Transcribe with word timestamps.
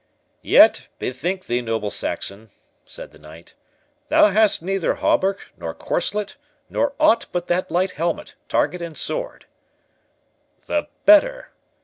"Yet, 0.41 0.87
bethink 0.97 1.45
thee, 1.45 1.61
noble 1.61 1.91
Saxon," 1.91 2.49
said 2.87 3.11
the 3.11 3.19
knight, 3.19 3.53
"thou 4.09 4.31
hast 4.31 4.63
neither 4.63 4.95
hauberk, 4.95 5.51
nor 5.57 5.75
corslet, 5.75 6.37
nor 6.71 6.93
aught 6.99 7.27
but 7.31 7.45
that 7.49 7.69
light 7.69 7.91
helmet, 7.91 8.33
target, 8.49 8.81
and 8.81 8.97
sword." 8.97 9.45
"The 10.65 10.87
better!" 11.05 11.51